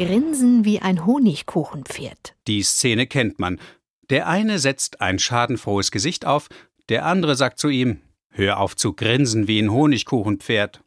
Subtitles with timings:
[0.00, 2.34] Grinsen wie ein Honigkuchenpferd.
[2.46, 3.60] Die Szene kennt man.
[4.08, 6.48] Der eine setzt ein schadenfrohes Gesicht auf,
[6.88, 8.00] der andere sagt zu ihm:
[8.30, 10.82] Hör auf zu grinsen wie ein Honigkuchenpferd.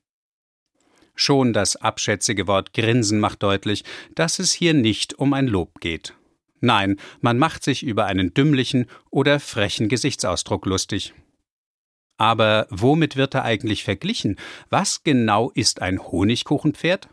[1.14, 3.84] Schon das abschätzige Wort Grinsen macht deutlich,
[4.16, 6.16] dass es hier nicht um ein Lob geht.
[6.60, 11.14] Nein, man macht sich über einen dümmlichen oder frechen Gesichtsausdruck lustig.
[12.18, 14.38] Aber womit wird er eigentlich verglichen?
[14.72, 17.10] Was genau ist ein Honigkuchenpferd?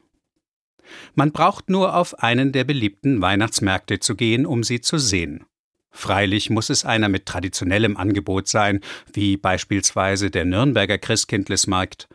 [1.14, 5.44] Man braucht nur auf einen der beliebten Weihnachtsmärkte zu gehen, um sie zu sehen.
[5.90, 8.80] Freilich muss es einer mit traditionellem Angebot sein,
[9.12, 12.08] wie beispielsweise der Nürnberger Christkindlesmarkt.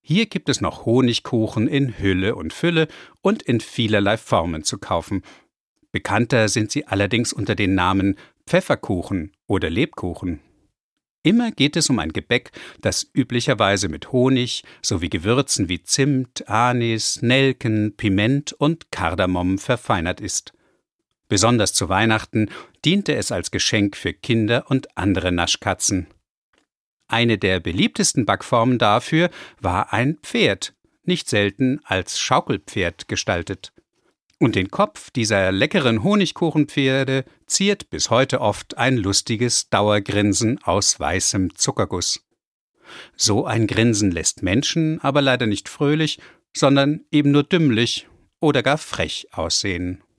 [0.00, 2.88] Hier gibt es noch Honigkuchen in Hülle und Fülle
[3.20, 5.22] und in vielerlei Formen zu kaufen.
[5.92, 8.16] Bekannter sind sie allerdings unter den Namen
[8.46, 10.40] Pfefferkuchen oder Lebkuchen.
[11.22, 17.20] Immer geht es um ein Gebäck, das üblicherweise mit Honig sowie Gewürzen wie Zimt, Anis,
[17.20, 20.54] Nelken, Piment und Kardamom verfeinert ist.
[21.28, 22.48] Besonders zu Weihnachten
[22.84, 26.06] diente es als Geschenk für Kinder und andere Naschkatzen.
[27.06, 33.72] Eine der beliebtesten Backformen dafür war ein Pferd, nicht selten als Schaukelpferd gestaltet.
[34.42, 41.54] Und den Kopf dieser leckeren Honigkuchenpferde ziert bis heute oft ein lustiges Dauergrinsen aus weißem
[41.56, 42.26] Zuckerguss.
[43.16, 46.20] So ein Grinsen lässt Menschen aber leider nicht fröhlich,
[46.56, 48.08] sondern eben nur dümmlich
[48.40, 50.02] oder gar frech aussehen.